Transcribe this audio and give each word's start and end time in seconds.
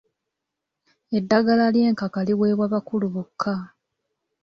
Eddagala 1.17 1.65
ly'enkaka 1.73 2.19
liweebwa 2.27 2.65
bakulu 2.73 3.07
bokka. 3.13 3.55